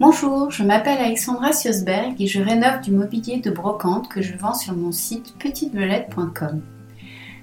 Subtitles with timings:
[0.00, 4.54] Bonjour, je m'appelle Alexandra Siosberg et je rénove du mobilier de brocante que je vends
[4.54, 6.62] sur mon site petitevelette.com.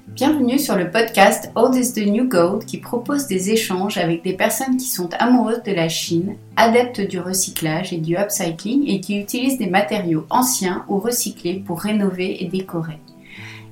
[0.07, 4.33] Bienvenue sur le podcast Old is the New Gold qui propose des échanges avec des
[4.33, 9.19] personnes qui sont amoureuses de la Chine, adeptes du recyclage et du upcycling et qui
[9.19, 12.97] utilisent des matériaux anciens ou recyclés pour rénover et décorer.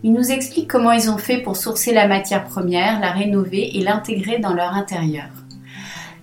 [0.03, 3.81] Ils nous expliquent comment ils ont fait pour sourcer la matière première, la rénover et
[3.81, 5.29] l'intégrer dans leur intérieur.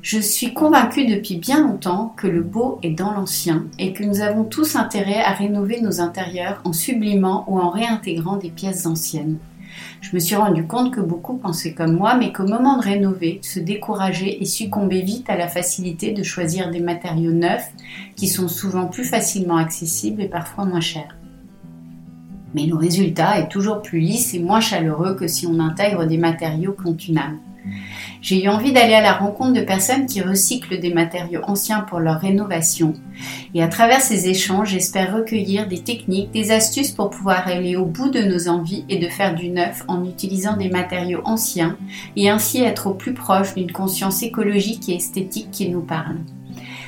[0.03, 4.21] Je suis convaincue depuis bien longtemps que le beau est dans l'ancien et que nous
[4.21, 9.39] avons tous intérêt à rénover nos intérieurs en sublimant ou en réintégrant des pièces anciennes.
[10.01, 13.39] Je me suis rendu compte que beaucoup pensaient comme moi, mais qu'au moment de rénover,
[13.43, 17.71] se décourager et succomber vite à la facilité de choisir des matériaux neufs
[18.17, 21.17] qui sont souvent plus facilement accessibles et parfois moins chers.
[22.55, 26.19] Mais le résultat est toujours plus lisse et moins chaleureux que si on intègre des
[26.19, 26.77] matériaux
[27.17, 27.39] âme.
[28.21, 31.99] J'ai eu envie d'aller à la rencontre de personnes qui recyclent des matériaux anciens pour
[31.99, 32.95] leur rénovation.
[33.55, 37.85] Et à travers ces échanges, j'espère recueillir des techniques, des astuces pour pouvoir aller au
[37.85, 41.77] bout de nos envies et de faire du neuf en utilisant des matériaux anciens
[42.17, 46.19] et ainsi être au plus proche d'une conscience écologique et esthétique qui nous parle.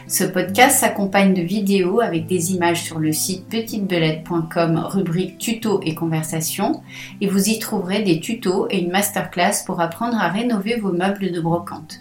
[0.06, 5.94] Ce podcast s'accompagne de vidéos avec des images sur le site petitebelette.com rubrique tuto et
[5.94, 6.82] conversation
[7.22, 11.32] et vous y trouverez des tutos et une masterclass pour apprendre à rénover vos meubles
[11.32, 12.00] de brocante.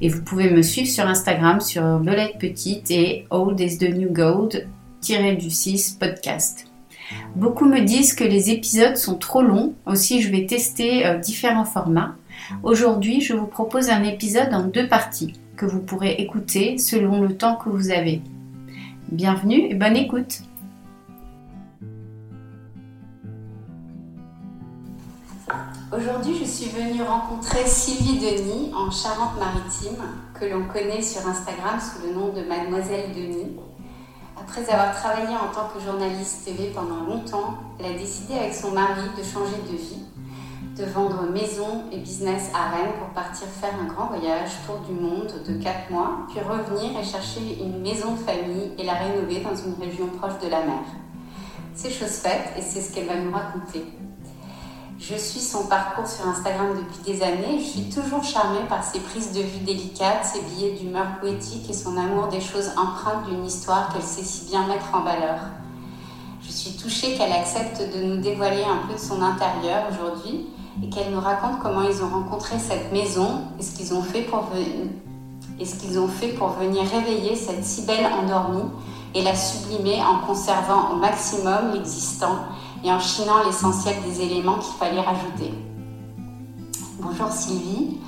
[0.00, 4.12] Et vous pouvez me suivre sur Instagram sur Belette Petite et Old is the New
[4.12, 4.66] Gold
[5.38, 6.66] du 6 podcast.
[7.36, 11.66] Beaucoup me disent que les épisodes sont trop longs, aussi je vais tester euh, différents
[11.66, 12.16] formats.
[12.62, 17.36] Aujourd'hui, je vous propose un épisode en deux parties que vous pourrez écouter selon le
[17.36, 18.22] temps que vous avez.
[19.10, 20.42] Bienvenue et bonne écoute
[25.96, 30.02] Aujourd'hui, je suis venue rencontrer Sylvie Denis en Charente-Maritime,
[30.38, 33.54] que l'on connaît sur Instagram sous le nom de Mademoiselle Denis.
[34.36, 38.72] Après avoir travaillé en tant que journaliste TV pendant longtemps, elle a décidé avec son
[38.72, 40.02] mari de changer de vie
[40.76, 44.92] de vendre maison et business à Rennes pour partir faire un grand voyage, tour du
[44.92, 49.40] monde de 4 mois, puis revenir et chercher une maison de famille et la rénover
[49.40, 50.82] dans une région proche de la mer.
[51.74, 53.84] C'est chose faite et c'est ce qu'elle va nous raconter.
[54.98, 57.58] Je suis son parcours sur Instagram depuis des années.
[57.58, 61.74] Je suis toujours charmée par ses prises de vue délicates, ses billets d'humeur poétique et
[61.74, 65.38] son amour des choses empreintes d'une histoire qu'elle sait si bien mettre en valeur.
[66.42, 70.48] Je suis touchée qu'elle accepte de nous dévoiler un peu de son intérieur aujourd'hui
[70.82, 74.22] et qu'elle nous raconte comment ils ont rencontré cette maison et ce qu'ils ont fait
[74.22, 74.44] pour
[75.58, 78.68] et ce qu'ils ont fait pour venir réveiller cette si belle endormie
[79.14, 82.38] et la sublimer en conservant au maximum l'existant
[82.82, 85.54] et en chinant l'essentiel des éléments qu'il fallait rajouter.
[87.00, 87.98] Bonjour Sylvie,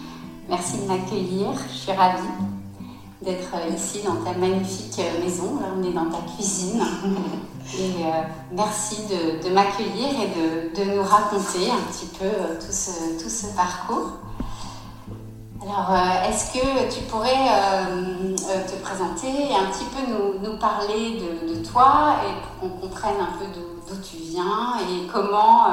[0.48, 2.22] merci de m'accueillir, je suis ravie
[3.22, 5.58] d'être ici dans ta magnifique maison.
[5.60, 6.80] Là, on est dans ta cuisine.
[7.74, 8.22] Et euh,
[8.52, 13.46] merci de, m'accueillir et de, nous raconter un petit peu euh, tout, ce, tout, ce,
[13.56, 14.12] parcours.
[15.60, 17.34] Alors, euh, est-ce que tu pourrais
[18.66, 23.36] te présenter et un petit peu nous, parler de, toi et pour qu'on comprenne un
[23.36, 25.66] peu d'où tu viens et comment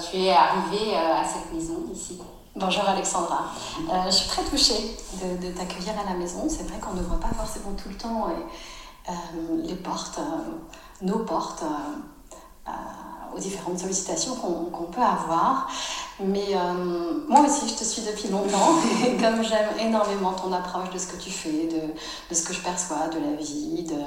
[0.00, 2.18] tu es arrivée à cette maison ici?
[2.54, 3.44] Bonjour Alexandra.
[4.06, 6.46] je suis très touchée de t'accueillir à la maison.
[6.48, 8.28] C'est vrai qu'on ne voit pas forcément tout le temps
[9.62, 10.18] les portes
[11.02, 15.68] nos portes euh, euh, aux différentes sollicitations qu'on peut avoir.
[16.18, 18.76] Mais euh, moi aussi, je te suis depuis longtemps.
[19.06, 21.92] Et comme j'aime énormément ton approche de ce que tu fais, de,
[22.30, 24.00] de, ce que je perçois de la vie, de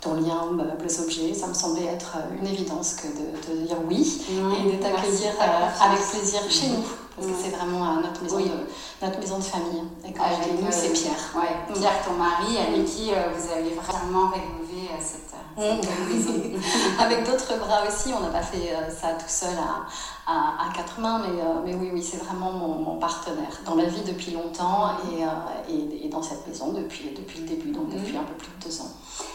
[0.00, 4.72] ton lien meubles-objets, ça me semblait être une évidence que de te dire oui et
[4.72, 5.32] de t'accueillir
[5.80, 6.84] avec plaisir chez nous.
[7.20, 9.82] Parce que c'est vraiment notre maison, de, notre maison de famille.
[10.08, 11.34] Et quand avec nous, c'est Pierre.
[11.36, 15.30] Ouais, Pierre, ton mari, avec qui vous avez vraiment rénové cette
[16.98, 19.86] Avec d'autres bras aussi, on n'a pas fait euh, ça tout seul à,
[20.30, 24.02] à, quatre mains, mais, euh, mais oui, oui, c'est vraiment mon, partenaire dans la vie
[24.02, 28.24] depuis longtemps et, euh, et, dans cette maison depuis, depuis le début, donc depuis un
[28.24, 28.90] peu plus de deux ans.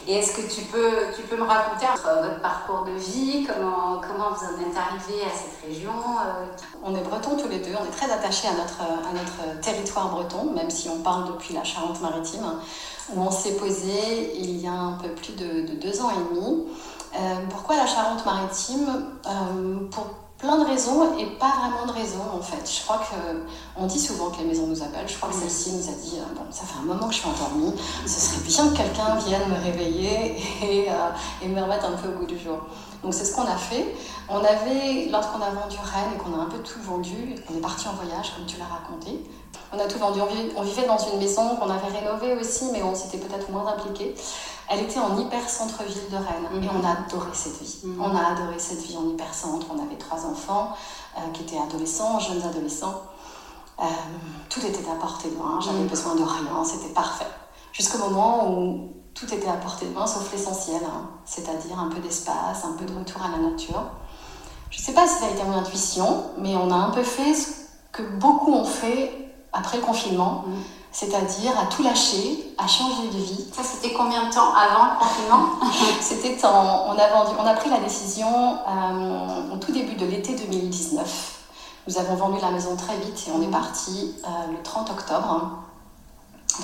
[0.07, 4.31] Et est-ce que tu peux, tu peux me raconter votre parcours de vie, comment, comment
[4.31, 5.93] vous en êtes arrivé à cette région
[6.83, 10.09] On est bretons tous les deux, on est très attachés à notre, à notre territoire
[10.09, 12.59] breton, même si on parle depuis la Charente-Maritime
[13.13, 16.65] où on s'est posé il y a un peu plus de, deux ans et demi.
[17.15, 18.87] Euh, pourquoi la Charente-Maritime?
[19.25, 20.07] Euh, Pour
[20.45, 22.69] plein de raisons et pas vraiment de raisons en fait.
[22.71, 23.15] Je crois que
[23.75, 25.07] on dit souvent que les maisons nous appellent.
[25.07, 27.19] Je crois que celle-ci nous a dit euh, bon, ça fait un moment que je
[27.19, 27.73] suis endormie,
[28.05, 30.87] ce serait bien que quelqu'un vienne me réveiller et,
[31.43, 32.59] et, me remettre un peu au goût du jour.
[33.05, 33.85] Donc c'est ce qu'on a fait.
[34.27, 37.61] On avait, lorsqu'on a vendu Rennes et qu'on a un peu tout vendu, on est
[37.61, 39.23] parti en voyage comme tu l'as raconté,
[39.71, 40.19] On a tout vendu.
[40.57, 44.15] On vivait, dans une maison qu'on avait rénovée aussi, mais on s'était peut-être moins impliqué.
[44.67, 47.77] Elle était en hyper centre-ville de Rennes et on a adoré cette vie.
[47.99, 49.67] On a adoré cette vie en hyper centre.
[49.69, 50.75] On avait trois enfants
[51.33, 53.03] qui étaient adolescents, jeunes adolescents.
[54.49, 55.59] tout était à portée de main.
[55.61, 56.63] J'avais besoin de rien.
[56.63, 57.27] C'était parfait.
[57.71, 61.07] Jusqu'au moment où tout était à portée de main sauf l'essentiel, hein.
[61.25, 63.83] c'est-à-dire un peu d'espace, un peu de retour à la nature.
[64.69, 67.01] Je ne sais pas si ça a été mon intuition, mais on a un peu
[67.01, 67.51] fait ce
[67.93, 70.53] que beaucoup ont fait après le confinement, mm.
[70.91, 73.45] c'est-à-dire à tout lâcher, à changer de vie.
[73.53, 75.45] Ça, c'était combien de temps avant le confinement?
[76.01, 76.87] C'était en.
[76.89, 81.31] On a, vendu, on a pris la décision euh, au tout début de l'été 2019.
[81.87, 83.51] Nous avons vendu la maison très vite et on est mm.
[83.51, 85.64] parti euh, le 30 octobre.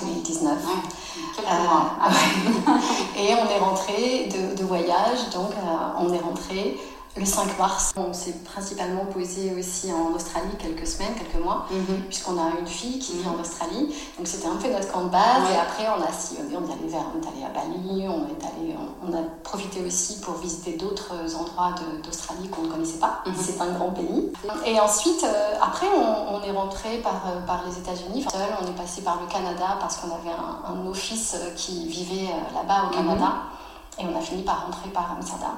[0.00, 0.52] 2019.
[0.66, 1.96] Ouais, mois.
[2.06, 2.78] Euh,
[3.16, 5.52] et on est rentré de, de voyage, donc
[5.98, 6.78] on est rentré
[7.16, 7.92] le 5 mars.
[7.96, 12.02] On s'est principalement posé aussi en Australie quelques semaines, quelques mois, mhm.
[12.08, 13.94] puisqu'on a une fille qui vit en Australie.
[14.16, 15.42] Donc c'était un peu notre camp de base.
[15.52, 18.26] Et après, on a sillonné, on est allé vers, on est allé à Bali, on
[18.28, 18.74] est allé,
[19.06, 23.22] on, a profité aussi pour visiter d'autres endroits d'Australie qu'on ne connaissait pas.
[23.26, 23.34] Mhm.
[23.38, 24.32] C'est un grand pays.
[24.64, 28.26] Et ensuite, euh, après, on, est rentré par, euh, par les États-Unis.
[28.30, 32.30] Seul, on est passé par le Canada parce qu'on avait un, office euh, qui vivait
[32.54, 33.26] là-bas au Canada.
[33.26, 33.32] Mhm.
[33.98, 35.50] Et on a fini par rentrer par Amsterdam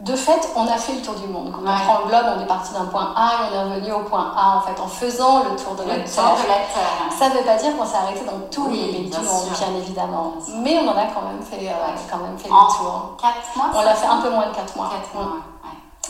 [0.00, 1.52] de fait, on a fait le tour du monde.
[1.52, 3.92] Quand on prend le globe, on est parti d'un point A et on est revenu
[3.92, 6.08] au point A, en fait, en faisant le tour de, la, Terre.
[6.08, 9.76] Ça ne veut pas dire qu'on s'est arrêté dans tous les pays du monde, bien
[9.78, 10.34] évidemment.
[10.62, 11.72] Mais on en a quand même fait, euh,
[12.10, 13.16] quand même fait le tour.
[13.20, 14.90] 4 mois On l'a fait un peu moins de 4 mois.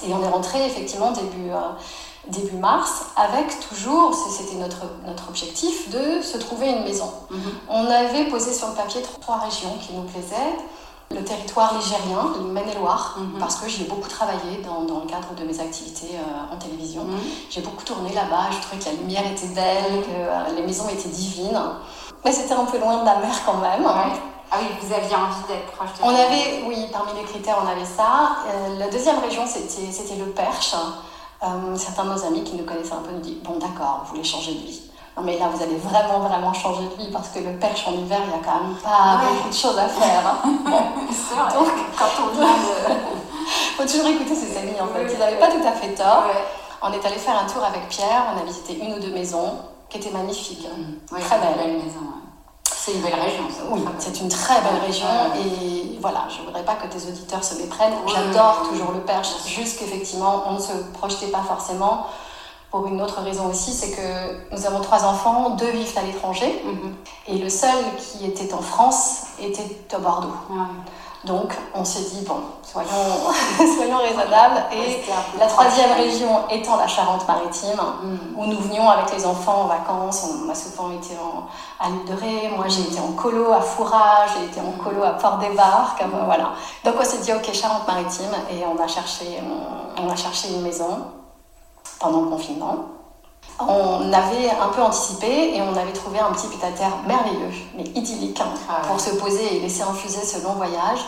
[0.06, 1.58] Et on est rentré effectivement début, euh,
[2.28, 7.12] début mars avec toujours, c'était notre, notre objectif, de se trouver une maison.
[7.30, 7.40] Mhm.
[7.68, 10.56] On avait posé sur le papier trois régions qui nous plaisaient
[11.12, 13.40] le territoire ligérien, le Maine-et-Loire, mhm.
[13.40, 16.56] parce que j'y ai beaucoup travaillé dans, dans, le cadre de mes activités euh, en
[16.56, 17.02] télévision.
[17.02, 17.18] Mhm.
[17.50, 20.88] J'ai beaucoup tourné là-bas, je trouvais que la lumière était belle, que euh, les maisons
[20.88, 21.60] étaient divines.
[22.24, 23.84] Mais c'était un peu loin de la mer quand même.
[24.52, 27.68] Ah oui, vous aviez envie d'être proche de On avait, oui, parmi les critères, on
[27.68, 28.36] avait ça.
[28.46, 30.74] Euh, la deuxième région, c'était le Perche.
[31.76, 34.24] certains de nos amis qui nous connaissaient un peu nous disent Bon, d'accord, vous voulez
[34.24, 34.89] changer de vie
[35.22, 38.18] mais là, vous allez vraiment, vraiment changer de vie parce que le perche en hiver,
[38.24, 40.26] il n'y a quand même pas beaucoup de choses à faire.
[40.26, 40.38] Hein.
[41.54, 41.68] Donc,
[41.98, 42.94] quand on vient de.
[43.76, 45.12] faut toujours écouter ses amis en fait.
[45.12, 46.24] Ils n'avaient pas tout à fait tort.
[46.82, 49.58] On est allé faire un tour avec Pierre, on a visité une ou deux maisons
[49.88, 50.66] qui étaient magnifiques.
[50.66, 51.18] Mmh.
[51.20, 51.76] très belles.
[51.76, 52.00] maison,
[52.64, 53.62] c'est une belle région, ça.
[53.70, 55.06] Oui, c'est une très belle région.
[55.36, 57.92] Et voilà, je ne voudrais pas que tes auditeurs se méprennent.
[58.06, 62.06] J'adore toujours le perche, juste qu'effectivement, on ne se projetait pas forcément
[62.70, 66.62] pour une autre raison aussi, c'est que nous avons trois enfants, deux vivent à l'étranger,
[66.64, 66.94] mhm.
[67.26, 70.34] et le seul qui était en France était à Bordeaux.
[71.24, 72.88] Donc on s'est dit, bon, soyons,
[73.76, 74.64] soyons raisonnables.
[74.72, 75.02] Et
[75.38, 78.18] la troisième région étant la Charente-Maritime, mhm.
[78.38, 80.24] où nous venions avec les enfants en vacances.
[80.24, 81.48] On a souvent été en,
[81.84, 85.02] à l'île de Ré, moi j'ai été en colo à Fourage, j'ai été en colo
[85.02, 86.52] à Port-des-Barques, voilà.
[86.84, 89.42] Donc on s'est dit, ok, Charente-Maritime, et on a, cherché,
[90.00, 91.19] on a cherché une maison
[92.00, 92.76] pendant le confinement.
[93.60, 97.52] On avait un peu anticipé et on avait trouvé un petit pied à terre merveilleux,
[97.76, 101.00] mais idyllique, hein, ah pour se poser et laisser infuser ce long voyage,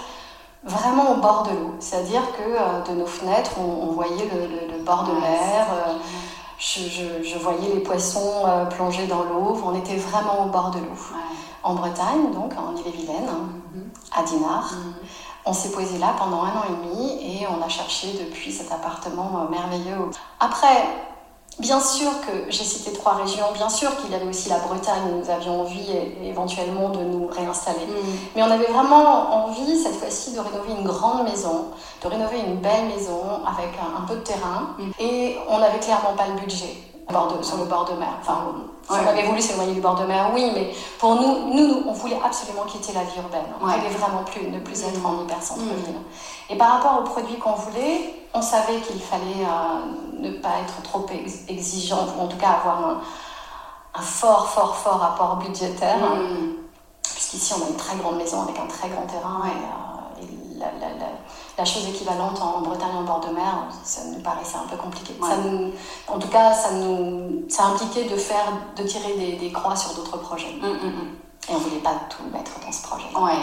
[0.62, 1.74] vraiment au bord de l'eau.
[1.80, 5.92] C'est-à-dire que euh, de nos fenêtres, on, voyait le, bord de mer, euh,
[6.58, 11.16] je, voyais les poissons euh, plonger dans l'eau, on était vraiment au bord de l'eau.
[11.62, 14.18] En Bretagne, donc en Ille-et-Vilaine, mm-hmm.
[14.18, 14.72] à Dinard.
[14.72, 15.21] Mm-hmm.
[15.44, 18.70] On s'est posé là pendant un an et demi et on a cherché depuis cet
[18.70, 20.10] appartement merveilleux.
[20.38, 20.86] Après,
[21.58, 25.02] bien sûr que j'ai cité trois régions, bien sûr qu'il y avait aussi la Bretagne
[25.12, 25.90] où nous avions envie
[26.22, 27.86] éventuellement de nous réinstaller.
[27.86, 28.18] Mm.
[28.36, 31.66] Mais on avait vraiment envie cette fois-ci de rénover une grande maison,
[32.02, 34.90] de rénover une belle maison avec un, peu de terrain mm.
[35.00, 36.91] et on n'avait clairement pas le budget
[37.42, 38.14] sur le bord de mer.
[38.20, 41.84] Enfin, si on avait voulu s'éloigner du bord de mer, oui, mais pour nous, nous,
[41.86, 43.44] on voulait absolument quitter la vie urbaine.
[43.60, 45.94] On ne voulait vraiment plus, ne plus être en hyper-centre-ville.
[45.94, 46.52] Mm.
[46.52, 50.82] Et par rapport aux produits qu'on voulait, on savait qu'il fallait euh, ne pas être
[50.82, 51.06] trop
[51.48, 53.00] exigeant, ou en tout cas avoir
[53.94, 55.98] un, fort, fort, fort apport budgétaire.
[55.98, 56.54] Mm.
[57.02, 59.42] Puisqu'ici, on a une très grande maison avec un très grand terrain.
[59.46, 59.82] Et, euh,
[60.58, 61.01] la, la
[61.64, 65.14] chose équivalente en Bretagne en bord de mer, ça nous paraissait un peu compliqué.
[65.20, 65.36] Ça
[66.08, 69.94] en tout cas, ça nous, ça impliquait de faire, de tirer des, des croix sur
[69.94, 70.54] d'autres projets.
[70.60, 71.08] Mm, mm, mm.
[71.48, 73.06] Et on ne voulait pas tout mettre dans ce projet.
[73.16, 73.42] Ouais.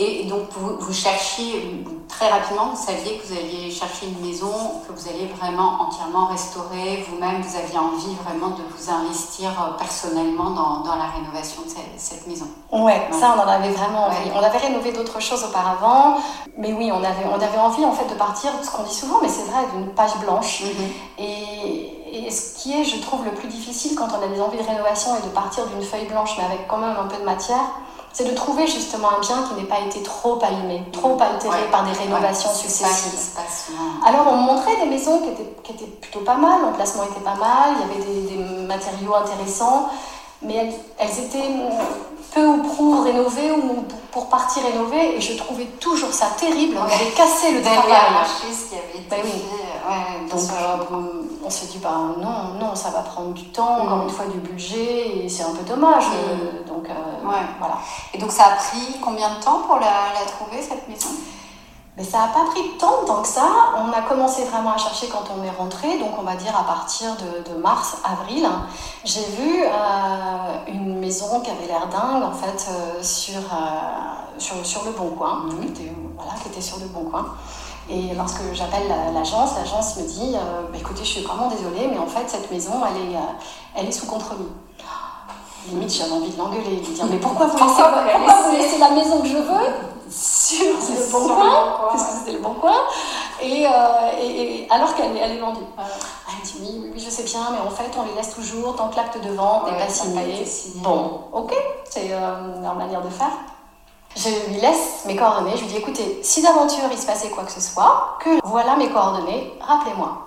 [0.00, 4.50] Et donc, vous, vous, cherchiez, très rapidement, vous saviez que vous alliez chercher une maison
[4.86, 7.06] que vous alliez vraiment entièrement restaurer.
[7.08, 11.70] Vous-même, vous aviez envie vraiment de vous investir euh, personnellement dans, dans la rénovation de
[11.96, 12.48] cette, maison.
[12.72, 14.30] Ouais, ça, on en avait vraiment envie.
[14.34, 16.18] On avait rénové d'autres choses auparavant,
[16.56, 19.20] mais oui, on avait, on avait envie en fait de partir, ce qu'on dit souvent,
[19.22, 20.62] mais c'est vrai, d'une page blanche.
[20.62, 21.22] Mm-hmm.
[21.22, 24.58] Et et, ce qui est, je trouve, le plus difficile quand on a des envies
[24.58, 27.24] de rénovation et de partir d'une feuille blanche, mais avec quand même un peu de
[27.24, 27.64] matière,
[28.12, 31.84] c'est de trouver justement un bien qui n'ait pas été trop abîmé, trop altéré par
[31.84, 33.38] des rénovations successives.
[34.04, 37.36] Alors on montrait des maisons qui étaient, qui étaient plutôt pas mal, l'emplacement était pas
[37.36, 39.90] mal, il y avait des, des matériaux intéressants,
[40.42, 41.54] mais elles, elles étaient
[42.34, 46.76] peu ou prou rénové ou pour partir rénové et je trouvais toujours ça terrible.
[46.78, 47.82] On avait cassé le travail.
[48.68, 49.42] qui avait été ben oui.
[49.88, 51.17] ouais, donc euh,
[51.48, 54.38] on s'est dit bah, non, non, ça va prendre du temps, encore une fois du
[54.38, 56.04] budget et c'est un peu dommage.
[56.04, 56.68] Mm.
[56.68, 56.94] donc euh,
[57.58, 57.78] voilà.
[58.12, 61.10] Et donc ça a pris combien de temps pour la, la trouver cette maison?
[61.98, 63.48] Mais ça n'a pas pris tant de temps que ça.
[63.76, 66.62] On a commencé vraiment à chercher quand on est rentré, donc on va dire à
[66.62, 68.48] partir de, mars, avril.
[69.04, 69.68] J'ai vu euh,
[70.68, 75.08] une maison qui avait l'air dingue en fait euh, sur, euh, sur, sur, le Bon
[75.08, 75.60] Coin, mmh.
[75.60, 77.34] qui, était, voilà, qui était sur le Bon Coin.
[77.90, 82.06] Et lorsque j'appelle l'agence, l'agence me dit bah, écoutez, je suis vraiment désolée, mais en
[82.06, 83.16] fait cette maison elle est,
[83.74, 84.48] elle est sous compromis.
[85.70, 87.56] Limite j'avais envie de l'engueuler, de lui dire mais pourquoi vous
[88.56, 89.66] laissez, la maison que je veux?
[90.10, 92.76] Sur le bon coin, parce que c'était le bon coin,
[93.42, 93.70] et, euh,
[94.22, 95.60] et, alors qu'elle elle est vendue.
[95.76, 98.74] Elle me dit oui, oui, je sais bien, mais en fait on les laisse toujours
[98.74, 100.44] tant que l'acte de vente n'est pas signé.
[100.76, 101.54] Bon, ok,
[101.90, 103.32] c'est euh, leur manière de faire.
[104.16, 107.44] Je lui laisse mes coordonnées, je lui dis écoutez, si d'aventure il se passait quoi
[107.44, 110.24] que ce soit, que voilà mes coordonnées, rappelez-moi.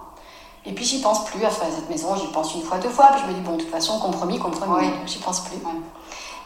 [0.65, 3.07] Et puis j'y pense plus à faire cette maison, j'y pense une fois, deux fois,
[3.13, 5.57] puis je me dis, bon, de toute façon, compromis, compromis, donc j'y pense plus.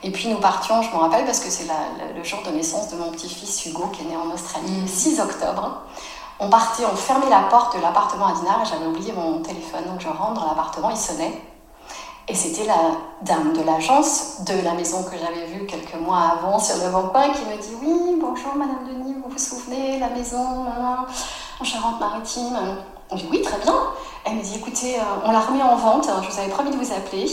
[0.03, 1.67] Et puis nous partions, je me rappelle, parce que c'est
[2.15, 5.19] le jour de naissance de mon petit-fils Hugo, qui est né en Australie, le 6
[5.19, 5.81] octobre.
[6.39, 9.83] On partait, on fermait la porte de l'appartement à Dinard, et j'avais oublié mon téléphone,
[9.85, 11.41] donc je rentre dans l'appartement, il sonnait.
[12.27, 16.57] Et c'était la dame de l'agence de la maison que j'avais vue quelques mois avant
[16.57, 20.09] sur le bon coin qui me dit Oui, bonjour Madame Denis, vous vous souvenez, la
[20.09, 20.65] maison
[21.59, 22.57] en Charente-Maritime?
[23.11, 23.75] On dit oui, très bien.
[24.25, 26.77] Elle me dit écoutez, euh, on la remet en vente, je vous avais promis de
[26.77, 27.29] vous appeler.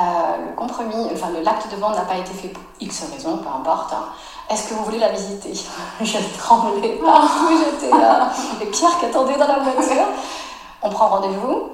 [0.00, 0.02] Euh,
[0.48, 3.92] le compromis, enfin l'acte de vente n'a pas été fait pour X raisons, peu importe.
[3.92, 4.06] Hein.
[4.50, 5.52] Est-ce que vous voulez la visiter?
[6.00, 8.32] Je tremblais partout, j'étais là.
[8.60, 10.08] Et Pierre qui attendait dans la voiture.
[10.82, 11.68] On prend rendez-vous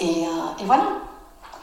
[0.00, 0.84] et, euh, et voilà.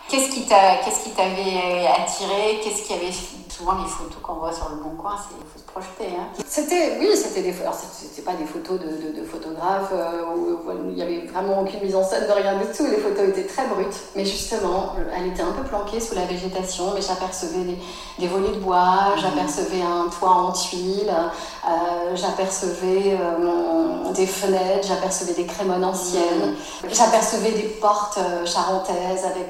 [0.08, 2.60] Qu'est-ce qui t'avait attiré?
[2.64, 3.12] Qu'est-ce qui avait
[3.50, 6.15] souvent les photos qu'on voit sur le bon coin, c'est projeter.
[6.17, 6.27] Hein.
[6.48, 10.58] C'était, oui, c'était des, alors c'était pas des photos de, de, photographes euh, où,
[10.89, 12.86] il y avait vraiment aucune mise en scène de rien du tout.
[12.88, 16.94] Les photos étaient très brutes, mais justement, elle était un peu planquée sous la végétation,
[16.94, 17.77] mais j'apercevais des,
[18.20, 19.20] des, volets de bois, mmh.
[19.20, 26.88] j'apercevais un toit en tuiles, euh, j'apercevais euh, des fenêtres, j'apercevais des crémones anciennes, mmh.
[26.94, 29.50] j'apercevais des portes charentaises avec,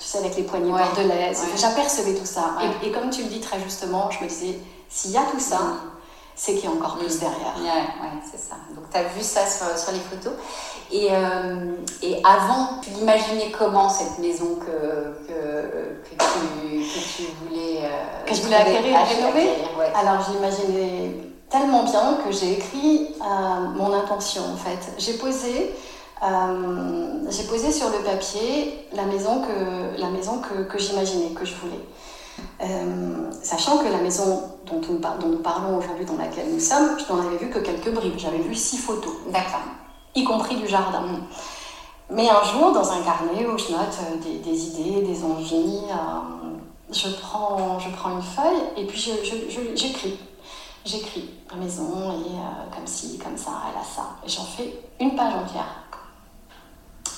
[0.00, 1.42] tu sais, avec les poignées bordelaises.
[1.56, 2.54] J'apercevais tout ça.
[2.82, 4.58] Et, et comme tu le dis très justement, je me disais,
[4.88, 5.60] s'il y a tout ça,
[6.38, 7.54] c'est qu'il y a encore plus derrière.
[7.60, 8.54] Ouais, c'est ça.
[8.74, 10.34] Donc tu as vu ça sur, sur les photos.
[10.90, 17.22] Et, euh, et avant, tu l'imaginais comment cette maison que, que, que, tu, que tu,
[17.42, 17.80] voulais.
[17.82, 19.48] Euh, que je voulais acquérir, rénover?
[19.94, 21.12] Alors je l'imaginais
[21.50, 24.92] tellement bien que j'ai écrit euh, mon intention en fait.
[24.96, 25.74] J'ai posé.
[27.30, 31.54] j'ai posé sur le papier la maison que, la maison que, que j'imaginais, que je
[31.56, 31.84] voulais.
[32.60, 37.12] Euh, sachant que la maison dont, dont nous parlons aujourd'hui, dans laquelle nous sommes, je
[37.12, 38.18] n'en avais vu que quelques bribes.
[38.18, 39.12] J'avais vu six photos.
[39.32, 39.60] D'accord.
[40.14, 41.04] Y compris du jardin.
[42.10, 46.92] Mais un jour, dans un carnet où je note euh, des, idées, des envies, euh,
[46.92, 50.18] je, prends, je prends une feuille et puis j'écris.
[50.84, 54.16] J'écris la maison et comme ci, comme ça, elle a ça.
[54.24, 55.84] Et j'en fais une page entière.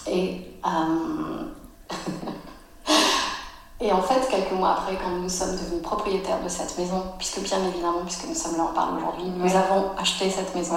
[0.09, 0.41] Et
[3.83, 7.41] Et en fait, quelques mois après, quand nous sommes devenus propriétaires de cette maison, puisque
[7.41, 10.75] bien évidemment, puisque nous sommes là, on parle aujourd'hui, nous avons acheté cette maison.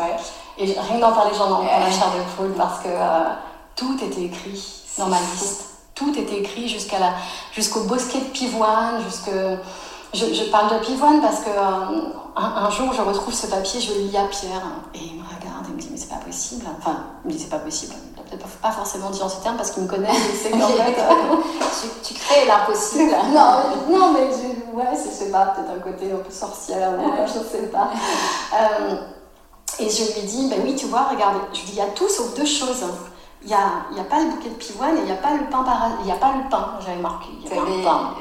[0.58, 3.24] Et rien d'en parler, j'en ai la chair de poule parce que euh,
[3.76, 5.66] tout était écrit dans ma liste.
[5.96, 7.14] Tout était écrit jusqu'à la,
[7.52, 9.32] jusqu'au bosquet de pivoine, jusque.
[10.14, 13.94] Je, je, parle de pivoine parce que euh, un, jour, je retrouve ce papier, je
[13.94, 14.62] le lis à Pierre,
[14.94, 16.66] et il me regarde et me dit Mais c'est pas possible.
[16.80, 17.96] Enfin, il me dit C'est pas possible
[18.62, 20.96] pas forcément dit en ces termes parce qu'il me connaît et sait qu'en fait.
[22.04, 23.12] tu, crées l'impossible.
[23.34, 27.40] non, non, mais je, ouais, c'est pas, peut-être un côté un peu sorcière ou je
[27.40, 27.90] ne sais pas.
[28.54, 28.96] Euh,
[29.80, 31.88] et je lui dis, ben oui, tu vois, regarde, je lui dis, il y a
[31.88, 32.86] tout sauf deux choses.
[33.46, 35.34] Il n'y a, y a pas le bouquet de pivoine et il n'y a pas
[35.34, 35.66] le pain
[36.02, 37.28] il y a pas le pain, j'avais marqué.
[37.44, 38.14] Il y avait pain.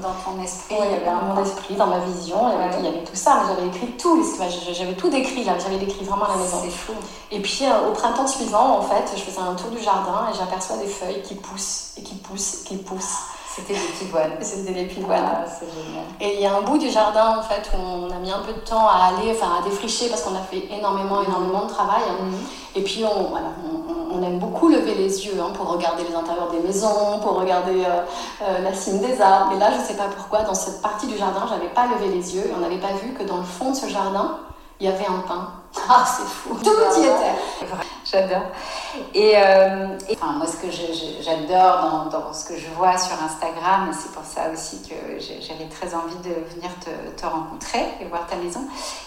[0.00, 2.38] Dans ton esprit il y avait Dans mon esprit, dans ma vision,
[2.78, 4.24] il y avait, tout ça, j'avais écrit tout,
[4.72, 6.58] j'avais tout décrit là, j'avais décrit vraiment la maison.
[6.62, 6.92] C'est fou.
[7.32, 10.36] Et puis euh, au printemps suivant, en fait, je faisais un tour du jardin et
[10.36, 13.18] j'aperçois des feuilles qui poussent et qui poussent et qui poussent.
[13.58, 14.32] C'était des pivoines.
[14.40, 15.24] C'était des pivoines.
[15.24, 16.04] Ah, c'est génial.
[16.20, 18.40] Et il y a un bout du jardin, en fait, où on a mis un
[18.40, 21.70] peu de temps à aller, enfin à défricher parce qu'on a fait énormément, énormément de
[21.70, 22.02] travail.
[22.20, 22.38] Mhm.
[22.76, 23.67] Et puis on, voilà, on
[24.10, 27.84] on aime beaucoup lever les yeux hein, pour regarder les intérieurs des maisons, pour regarder
[27.84, 28.00] euh,
[28.42, 29.52] euh, la cime des arbres.
[29.52, 32.14] Mais là, je ne sais pas pourquoi, dans cette partie du jardin, j'avais pas levé
[32.14, 32.50] les yeux.
[32.56, 34.38] On n'avait pas vu que dans le fond de ce jardin,
[34.80, 35.52] il y avait un pin.
[35.88, 36.56] Ah, c'est fou.
[36.62, 37.66] Tout y.
[38.10, 38.42] J'adore.
[39.14, 43.90] Et, euh, enfin, moi, ce que j'adore dans, dans, ce que je vois sur Instagram,
[43.92, 48.26] c'est pour ça aussi que j'avais très envie de venir te, te, rencontrer et voir
[48.26, 48.60] ta maison,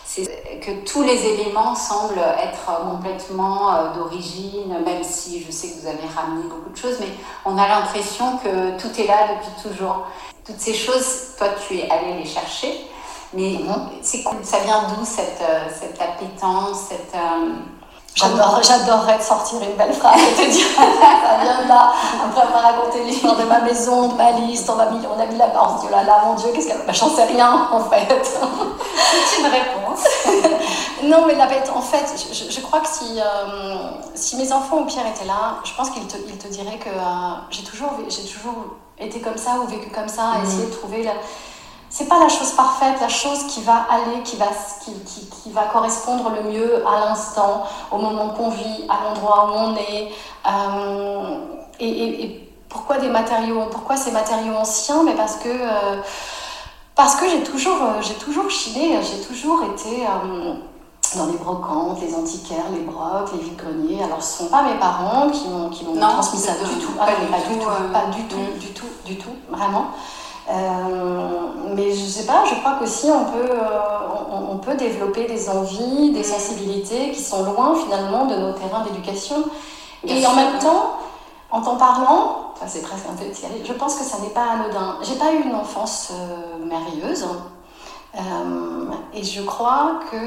[0.05, 5.81] c'est que tous les éléments semblent être complètement euh, d'origine, même si je sais que
[5.81, 7.09] vous avez ramené beaucoup de choses, mais
[7.45, 10.05] on a l'impression que tout est là depuis toujours.
[10.45, 12.90] Toutes ces choses, toi, tu es allé les chercher.
[13.33, 13.59] Mais
[14.01, 17.15] c'est ça vient d'où cette, euh, cette appétence, cette...
[17.15, 17.53] Euh,
[18.13, 21.93] j'adorerais te sortir une belle phrase et te dire ça vient de là.
[22.25, 25.25] Après avoir raconté l'histoire de ma maison, de ma liste, on, a mis, on a
[25.25, 26.93] mis la on se dit oh là là, mon Dieu, qu'est-ce qu'elle.
[26.93, 28.07] J'en sais rien en fait.
[29.29, 30.05] C'est une réponse.
[31.03, 34.79] non, mais la bête, en fait, je, je crois que si, euh, si mes enfants
[34.79, 36.89] ou Pierre étaient là, je pense qu'ils te, ils te diraient que
[37.49, 37.91] j'ai toujours,
[38.31, 38.65] toujours
[38.99, 40.43] été comme ça ou vécu comme ça, mmh.
[40.45, 41.13] essayer de trouver la
[41.91, 44.47] c'est pas la chose parfaite, la chose qui va aller, qui va,
[44.83, 44.93] qui,
[45.43, 49.75] qui, va correspondre le mieux à l'instant, au moment qu'on vit, à l'endroit où on
[49.75, 50.11] est.
[50.47, 51.37] Euh,
[51.81, 55.03] et, pourquoi des matériaux Pourquoi ces matériaux anciens?
[55.03, 55.97] Mais parce que euh,
[56.95, 60.07] parce que j'ai toujours euh, j'ai toujours chiné, j'ai toujours été
[61.17, 64.01] dans les brocantes, les antiquaires, les brocs, les vides-greniers.
[64.01, 65.69] Alors, ce ne sont pas mes parents qui m'ont
[65.99, 66.93] transmis ça du tout.
[66.97, 67.11] Ah, pas,
[67.49, 69.87] du tout, pas du tout, du tout, du tout, vraiment.
[70.49, 75.49] Euh, mais je sais pas, je crois qu'aussi on peut, euh, on, peut développer des
[75.49, 79.43] envies, des sensibilités qui sont loin finalement de nos terrains d'éducation.
[80.03, 80.97] Et en même temps,
[81.51, 83.25] en t'en parlant, enfin, c'est presque un peu
[83.63, 84.97] je pense que ça n'est pas anodin.
[85.03, 87.25] J'ai pas eu une enfance euh, merveilleuse.
[89.13, 90.17] et je crois que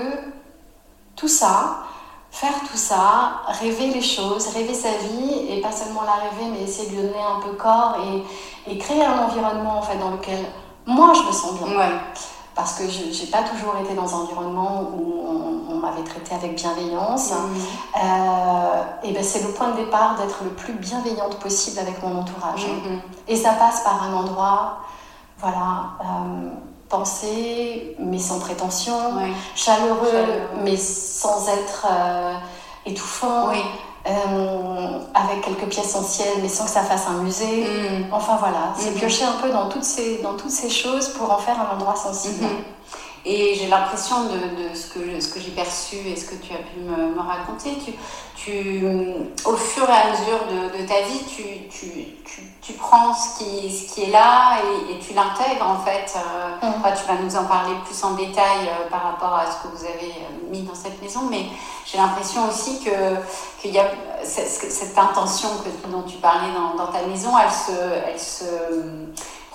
[1.17, 1.79] tout ça,
[2.35, 6.65] faire tout ça, rêver les choses, rêver sa vie, et pas seulement la rêver, mais
[6.65, 10.11] essayer de lui donner un peu corps et, et créer un environnement en fait, dans
[10.11, 10.45] lequel
[10.85, 11.79] moi je me sens bien.
[11.79, 11.93] Ouais.
[12.57, 15.27] Parce que je n'ai pas toujours été dans un environnement où
[15.71, 17.31] on, m'avait traité avec bienveillance.
[17.31, 17.35] Mmh.
[18.03, 22.21] Euh, et ben c'est le point de départ d'être le plus bienveillante possible avec mon
[22.21, 22.67] entourage.
[22.67, 23.01] Mmh.
[23.29, 24.79] Et ça passe par un endroit,
[25.39, 25.91] voilà.
[26.01, 26.51] Euh,
[26.97, 28.95] pensé, mais sans prétention,
[29.57, 30.27] chaleureux,
[30.63, 32.35] mais sans être euh,
[32.87, 33.49] étouffant,
[34.07, 37.65] euh, avec quelques pièces anciennes, mais sans que ça fasse un musée.
[37.65, 38.13] Mm.
[38.13, 38.99] Enfin voilà, c'est mm-hmm.
[38.99, 41.97] piocher un peu dans toutes, ces, dans toutes ces choses pour en faire un endroit
[41.97, 42.45] sensible.
[42.45, 42.84] Mm-hmm.
[43.27, 46.53] Et j'ai l'impression de, de, ce que, ce que j'ai perçu et ce que tu
[46.53, 47.79] as pu me, me raconter.
[47.83, 47.95] Tu,
[48.37, 48.85] tu,
[49.47, 52.19] au fur et à mesure de, de ta vie, tu, tu,
[52.61, 56.15] tu, prends ce qui, ce qui est là et, et tu l'intègres en fait.
[56.17, 56.83] Euh, mm.
[56.83, 59.85] tu vas nous en parler plus en détail euh, par rapport à ce que vous
[59.85, 61.47] avez euh, mis dans cette maison, mais
[61.87, 62.91] j'ai l'impression aussi que
[63.63, 63.91] qu'il y a
[64.23, 68.45] cette, cette intention que, dont tu parlais dans, dans ta maison, elle se, elle se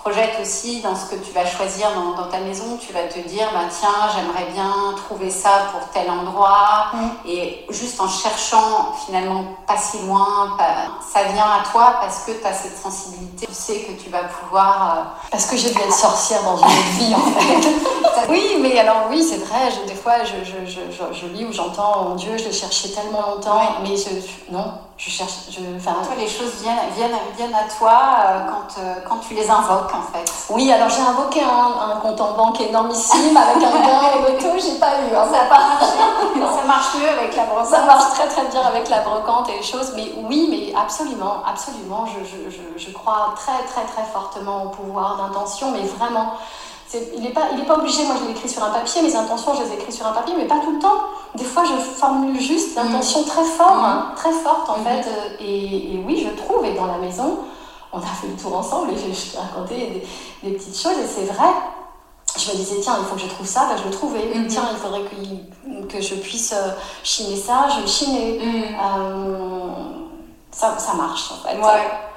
[0.02, 2.78] projette aussi dans ce que tu vas choisir dans, ta maison.
[2.78, 6.86] Tu vas te dire, bah, tiens, j'aimerais bien trouver ça pour tel endroit.
[6.92, 7.28] Mm.
[7.28, 10.56] Et juste en cherchant, finalement, pas si loin,
[11.12, 13.46] ça vient à toi parce que tu as cette sensibilité.
[13.46, 14.96] Tu sais que tu vas pouvoir.
[14.96, 17.68] Euh, parce que j'ai dû être sorcière dans une vie, en fait.
[18.28, 19.70] oui, mais alors, oui, c'est vrai.
[19.86, 23.22] des fois, je, je, je, je lis ou j'entends, mon Dieu, je l'ai cherché tellement
[23.22, 23.60] longtemps.
[23.82, 25.32] Mais je, non, je cherche.
[25.50, 29.32] Je, enfin, toi, les choses viennent, viennent, viennent à toi euh, quand, euh, quand tu
[29.32, 30.30] les invoques, en fait.
[30.50, 34.58] Oui, alors j'ai invoqué un, un, compte en banque énormissime avec un gain en auto,
[34.58, 35.16] j'ai pas eu.
[35.16, 37.68] Hein, ça, marche, ça marche mieux avec la brocante.
[37.68, 41.42] Ça marche très très bien avec la brocante et les choses, mais oui, mais absolument,
[41.46, 42.04] absolument.
[42.06, 46.34] Je, je crois très très très fortement au pouvoir d'intention, mais vraiment
[47.14, 49.14] il n'est pas, il est pas obligé, moi je l'ai écrit sur un papier, mes
[49.14, 51.04] intentions je les ai écrites sur un papier, mais pas tout le temps.
[51.36, 53.84] Des fois je formule juste l'intention très fort, mm.
[53.84, 54.84] hein, très forte en mm.
[54.84, 55.08] fait.
[55.08, 57.38] Euh, et, oui, je trouve, et dans la maison,
[57.92, 60.06] on a fait le tour ensemble et je, t'ai raconté
[60.42, 61.48] des, petites choses et c'est vrai.
[62.36, 64.20] Je me disais, tiens, il faut que je trouve ça, ben, je le trouvais.
[64.20, 64.46] Mm-hmm.
[64.46, 66.70] Tiens, il faudrait que, que je puisse euh,
[67.02, 68.38] chiner ça, je le chinais.
[68.40, 69.70] Euh,
[70.52, 71.56] ça, ça marche en fait.
[71.56, 72.09] Ouais.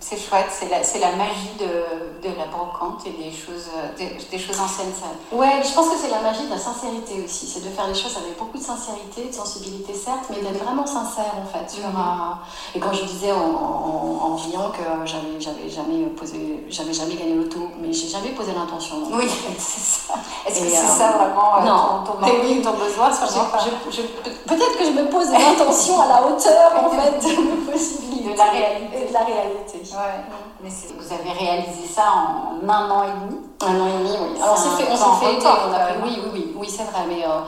[0.00, 4.38] C'est chouette, c'est la, la, magie de, de, la brocante et des choses, des, des
[4.38, 4.92] choses anciennes.
[4.94, 5.36] Ça.
[5.36, 7.46] Ouais, je pense que c'est la magie de la sincérité aussi.
[7.46, 10.86] C'est de faire les choses avec beaucoup de sincérité, de sensibilité certes, mais d'être vraiment
[10.86, 11.70] sincère en fait.
[11.70, 12.38] Sur, mhm.
[12.74, 17.34] Et quand je disais en, en, en que j'avais, j'avais jamais posé, j'avais jamais gagné
[17.34, 18.96] l'auto, mais j'ai jamais posé l'intention.
[19.12, 20.14] Oui, c'est ça.
[20.46, 22.04] Est-ce que c'est euh, ça vraiment euh, non.
[22.04, 26.90] ton, ton, oui, ton besoin Peut-être que je me pose l'intention à la hauteur en
[26.98, 28.07] fait de mes possibilités.
[28.22, 29.02] De la réalité.
[29.02, 29.78] Et de la réalité.
[29.78, 30.24] Ouais.
[30.62, 34.40] Mais vous avez réalisé ça en un an et demi Un an et demi, oui.
[34.42, 37.04] Alors, on s'est fait, on s'est fait, on a oui, oui, oui, oui c'est vrai,
[37.08, 37.24] mais.
[37.24, 37.40] Euh,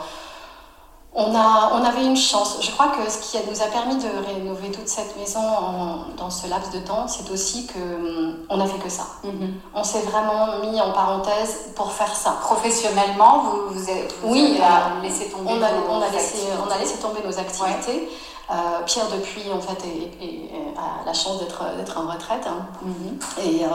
[1.13, 2.59] on, a, on avait une chance.
[2.61, 5.41] Je crois que ce qui nous a permis de rénover toute cette maison
[6.17, 9.07] dans ce laps de temps, c'est aussi qu'on n'a fait que ça.
[9.25, 9.55] Mhm.
[9.75, 12.37] On s'est vraiment mis en parenthèse pour faire ça.
[12.41, 16.79] Professionnellement, vous, vous, avez, oui, euh, laissé tomber on a, on a laissé, on a
[16.79, 18.09] laissé tomber nos activités.
[18.51, 19.79] Euh, Pierre, depuis, en fait,
[20.77, 22.47] a la chance d'être en retraite.
[22.47, 22.67] Hein.
[22.85, 23.47] Mm-hmm.
[23.47, 23.69] et, euh,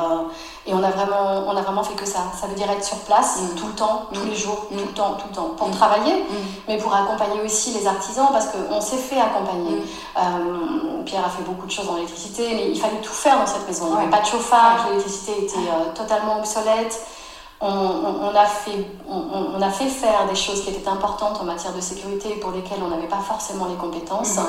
[0.67, 2.19] et, on, a vraiment, on a vraiment fait que ça.
[2.39, 3.55] Ça veut dire être sur place mm-hmm.
[3.55, 4.35] tout le temps, tous les mm-hmm.
[4.35, 5.49] jours, tout le temps, tout le temps.
[5.57, 6.25] Pour travailler,
[6.67, 9.81] mais pour accompagner aussi les artisans, parce qu'on s'est fait accompagner.
[10.17, 13.47] Euh, Pierre a fait beaucoup de choses dans l'électricité, mais il fallait tout faire dans
[13.47, 13.87] cette maison.
[13.87, 16.99] Il n'y avait pas de chauffage, l'électricité était totalement obsolète.
[17.61, 21.73] On, on, a fait, on, a fait faire des choses qui étaient importantes en matière
[21.73, 24.37] de sécurité pour lesquelles on n'avait pas forcément les compétences.
[24.37, 24.43] Mhm.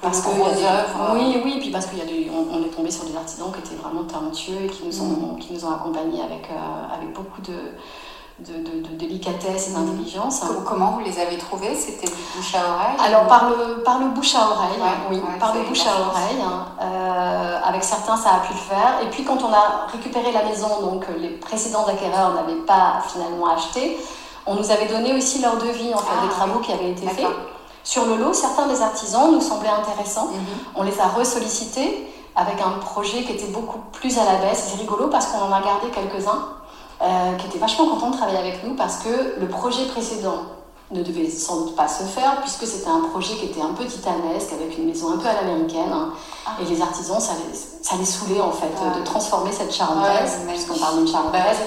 [0.00, 3.80] Parce que oui, oui, puis parce qu'on on, est tombé sur des artisans qui étaient
[3.80, 5.38] vraiment talentueux et qui nous ont, mhm.
[5.38, 7.54] qui nous ont accompagnés avec, euh, avec beaucoup de,
[8.40, 10.42] de, délicatesse et d'intelligence.
[10.66, 11.74] Comment vous les avez trouvés?
[11.74, 14.78] C'était du bouche à oreille Alors, par le, par le bouche à oreille,
[15.10, 16.42] oui, par le bouche à oreille.
[16.42, 16.66] Hein.
[16.80, 18.94] Euh, avec certains, ça a pu le faire.
[19.02, 23.48] Et puis, quand on a récupéré la maison, donc les précédents acquéreurs n'avaient pas finalement
[23.48, 23.98] acheté,
[24.46, 27.06] on nous avait donné aussi leur devis, en fait, des ah, travaux qui avaient été
[27.06, 27.26] faits.
[27.84, 30.28] Sur le lot, certains des artisans nous semblaient intéressants.
[30.28, 30.44] Mhm.
[30.76, 34.70] On les a ressollicités avec un projet qui était beaucoup plus à la baisse.
[34.70, 36.48] C'est rigolo parce qu'on en a gardé quelques-uns.
[37.02, 40.42] Euh, qui était vachement content de travailler avec nous parce que le projet précédent
[40.92, 43.84] ne devait sans doute pas se faire puisque c'était un projet qui était un peu
[43.84, 46.52] titanesque avec une maison un peu à l'américaine ah.
[46.60, 48.96] et les artisans ça les, ça les saoulait en fait ah.
[48.96, 51.58] de transformer cette charentaise puisqu'on parle d'une charentaise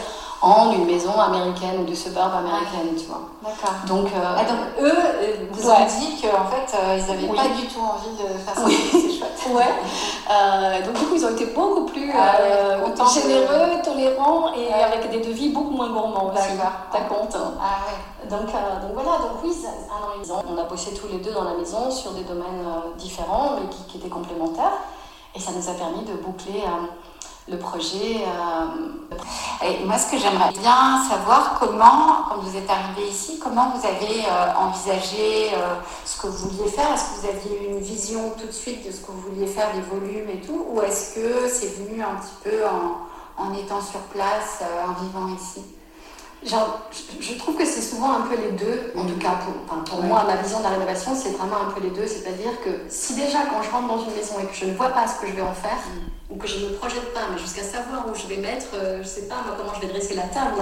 [0.46, 3.22] en une maison américaine ou de suburb américaine, tu vois.
[3.42, 3.74] D'accord.
[3.88, 7.48] Donc, euh, ah, donc eux euh, vous ont dit qu'en fait, euh, ils n'avaient pas
[7.48, 8.62] du tout envie de faire ça.
[8.64, 8.78] Oui.
[8.92, 9.42] C'est chouette.
[9.50, 10.84] ouais.
[10.84, 12.38] donc du coup, ils ont été beaucoup plus ah
[13.12, 16.50] généreux, tolérants et avec des devis beaucoup moins gourmands aussi.
[16.92, 17.54] T'as compte hein.
[17.60, 18.30] Ah ouais.
[18.30, 21.56] Donc, donc voilà, donc oui, un an On a bossé tous les deux dans la
[21.56, 22.66] maison sur des domaines
[23.00, 24.78] différents mais qui, qui, étaient complémentaires.
[25.34, 26.64] Et ça nous a permis de boucler
[27.48, 28.24] le projet.
[28.26, 33.86] Euh, moi, ce que j'aimerais bien savoir, comment, quand vous êtes arrivé ici, comment vous
[33.86, 36.94] avez euh, envisagé euh, ce que vous vouliez faire?
[36.94, 39.70] Est-ce que vous aviez une vision tout de suite de ce que vous vouliez faire,
[39.74, 42.64] des volumes et tout Ou est-ce que c'est venu un petit peu
[43.38, 45.64] en étant sur place, en vivant ici?
[46.46, 50.24] Je trouve que c'est souvent un peu les deux, en tout cas pour, pour moi,
[50.28, 52.08] ma vision de la rénovation, c'est vraiment un peu les deux.
[52.08, 54.90] C'est-à-dire que si déjà quand je rentre dans une maison et que je ne vois
[54.90, 56.34] pas ce que je vais en faire, mm.
[56.34, 59.00] ou que je ne me projette pas, mais jusqu'à savoir où je vais mettre, euh,
[59.02, 60.56] je sais pas moi comment je vais dresser la table,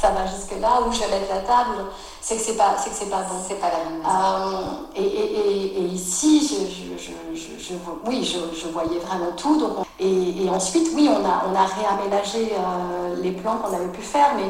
[0.00, 1.86] ça va jusque là, où je vais mettre la table,
[2.20, 3.38] c'est que c'est pas, c'est que c'est pas bon.
[3.46, 6.94] C'est pas la même euh, et, et, et, ici, je,
[7.34, 7.74] je, je,
[8.06, 9.58] oui, je, voyais vraiment tout.
[9.58, 14.02] Donc et, ensuite, oui, on a, on a réaménagé euh, les plans qu'on avait pu
[14.02, 14.44] faire, mais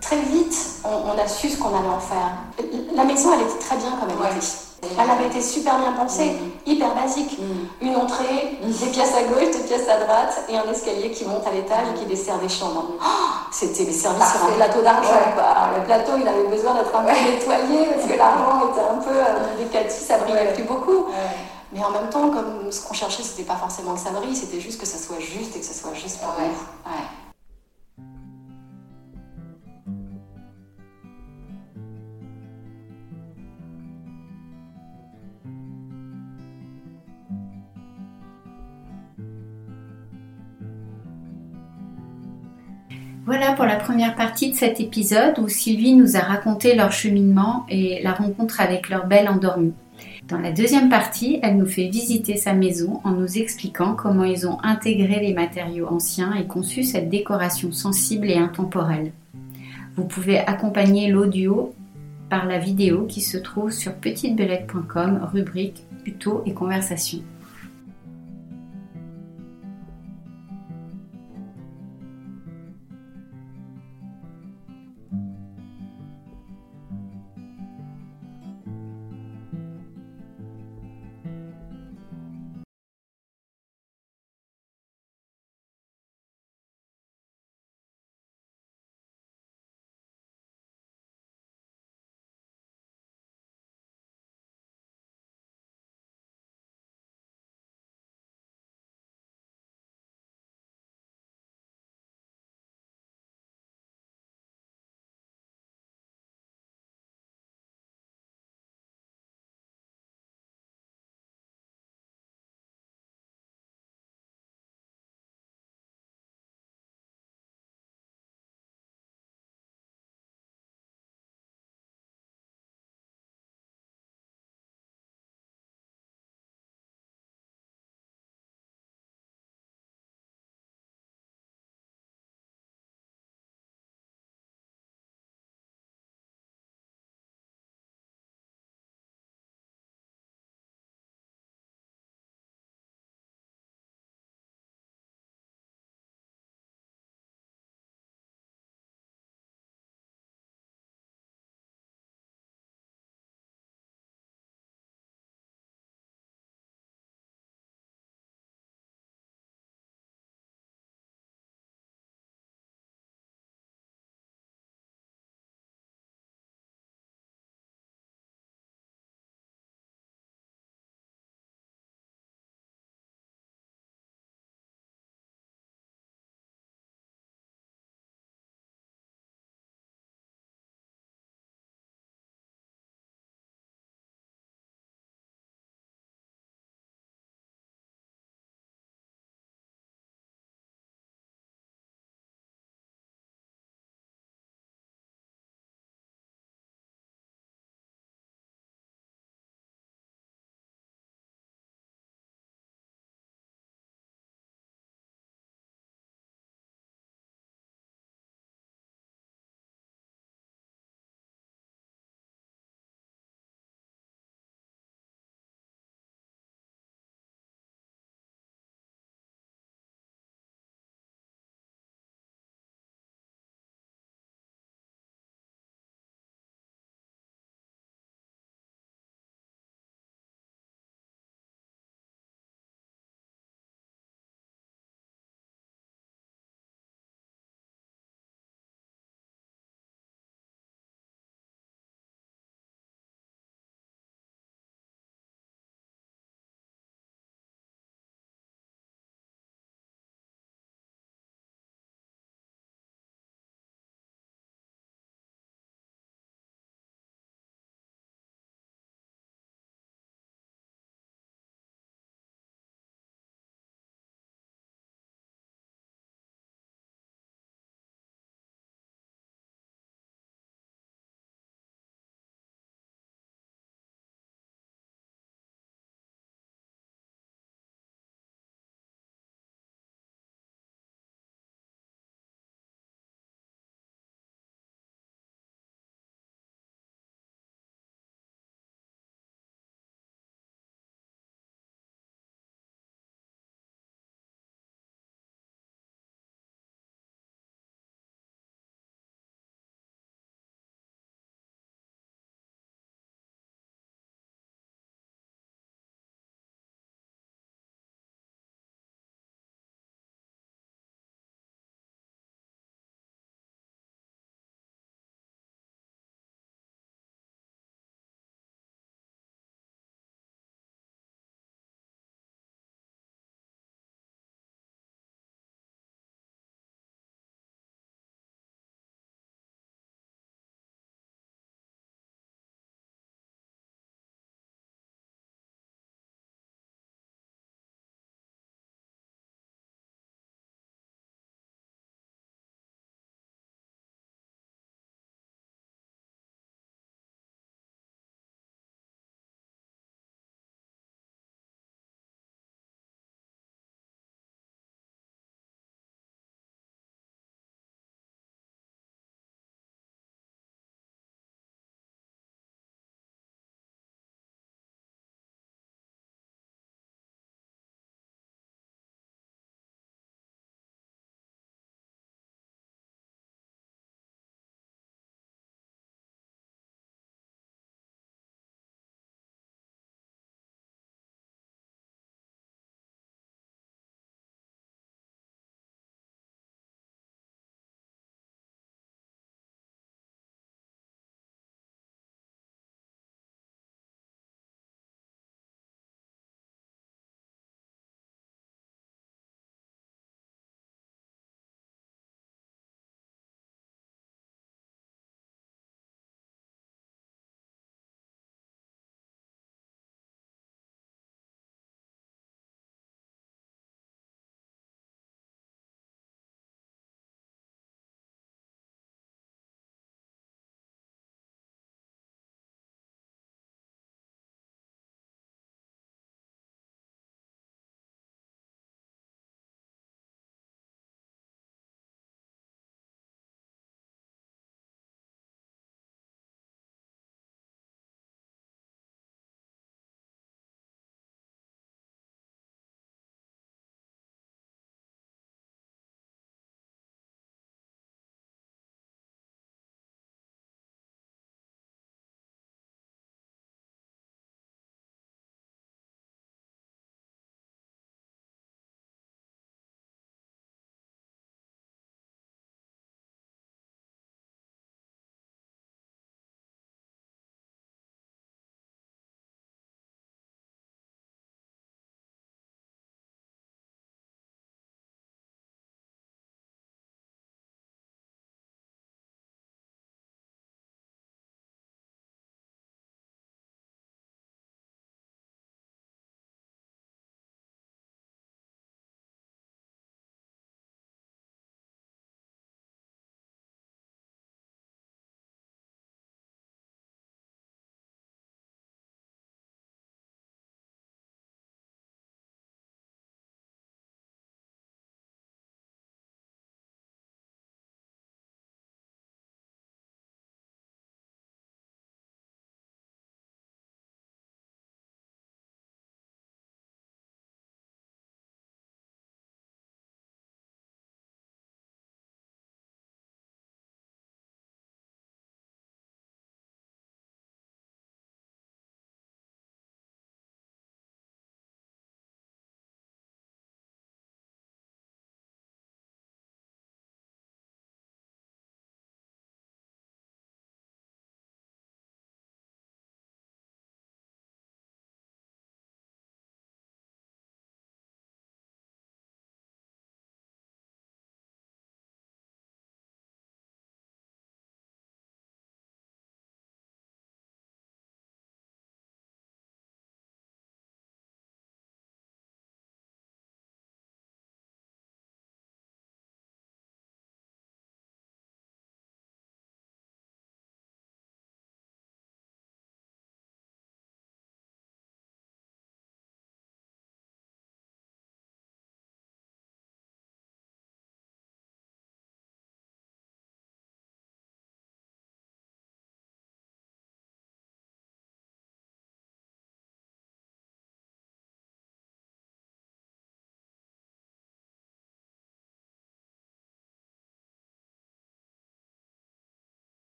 [0.00, 2.32] très vite, on, a su ce qu'on allait en faire.
[2.94, 4.46] La maison, elle était très bien comme elle était.
[4.96, 6.70] Elle avait été super bien pensée, mm.
[6.70, 7.38] hyper basique.
[7.38, 7.86] Mm.
[7.86, 11.44] Une entrée, des pièces à gauche, des pièces à droite et un escalier qui monte
[11.46, 12.92] à l'étage et qui dessert des chambres.
[13.00, 13.06] Oh,
[13.50, 15.10] c'était les services sur un plateau d'argent.
[15.76, 19.16] Le plateau, il avait besoin d'être un peu nettoyé parce que l'argent était un peu
[19.16, 21.06] euh, ça brillait plus beaucoup.
[21.72, 24.60] Mais en même temps, comme ce qu'on cherchait, c'était pas forcément que ça brille, c'était
[24.60, 26.92] juste que ça soit juste et que ça soit juste pour nous.
[43.28, 47.66] Voilà pour la première partie de cet épisode où Sylvie nous a raconté leur cheminement
[47.68, 49.74] et la rencontre avec leur belle endormie.
[50.26, 54.48] Dans la deuxième partie, elle nous fait visiter sa maison en nous expliquant comment ils
[54.48, 59.12] ont intégré les matériaux anciens et conçu cette décoration sensible et intemporelle.
[59.96, 61.74] Vous pouvez accompagner l'audio
[62.30, 67.18] par la vidéo qui se trouve sur petitebelette.com, rubrique tuto et conversation.